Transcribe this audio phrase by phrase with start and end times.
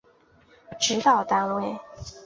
[0.79, 1.77] 指导单位